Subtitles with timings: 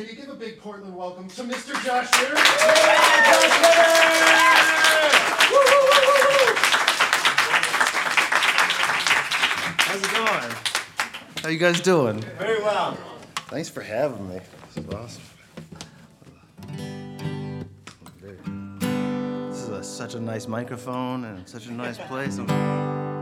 [0.00, 1.74] Can you give a big Portland welcome to Mr.
[1.84, 2.34] Josh Ritter?
[2.34, 2.40] Josh
[9.76, 10.56] How's it going?
[11.42, 12.22] How you guys doing?
[12.38, 12.96] Very well.
[13.50, 14.40] Thanks for having me.
[14.74, 15.22] This is awesome.
[19.50, 22.38] This is a, such a nice microphone and such a nice place.
[22.38, 23.19] I'm-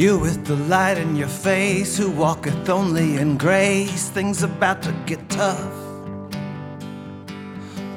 [0.00, 4.92] You with the light in your face, who walketh only in grace, things about to
[5.04, 5.74] get tough.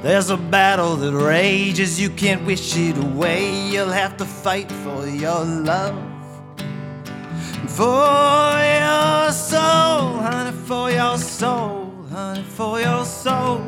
[0.02, 5.08] There's a battle that rages, you can't wish it away, you'll have to fight for
[5.08, 5.96] your love.
[7.70, 8.52] For
[8.82, 13.60] your soul, honey, for your soul, honey, for your soul.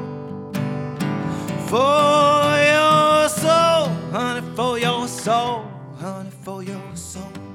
[1.71, 7.54] For your soul, honey, for your soul, honey, for your soul.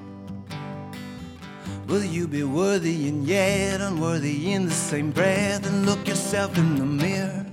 [1.90, 6.76] Will you be worthy and yet unworthy in the same breath and look yourself in
[6.76, 7.44] the mirror?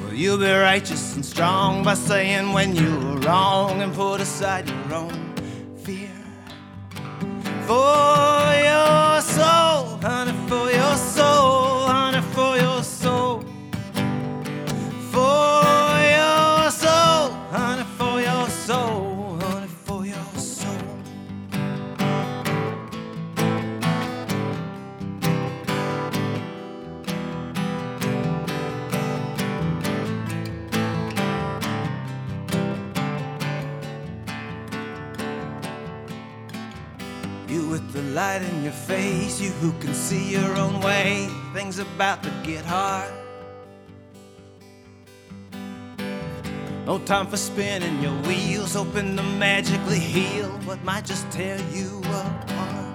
[0.00, 4.66] Will you be righteous and strong by saying when you were wrong and put aside
[4.70, 5.34] your own
[5.84, 6.08] fear?
[7.66, 8.35] For
[37.48, 41.28] You with the light in your face, you who can see your own way.
[41.54, 43.12] Things about to get hard.
[46.86, 52.00] No time for spinning your wheels, hoping to magically heal what might just tear you
[52.04, 52.86] apart.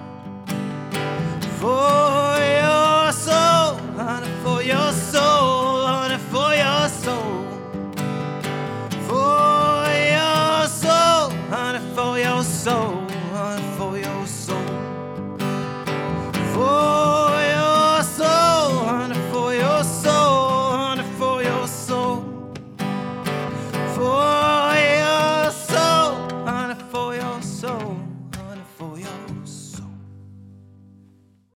[1.58, 7.44] For your soul, honey, for your soul, honey, for your soul.
[9.08, 13.01] For your soul, honey, for your soul.
[27.62, 28.11] soul.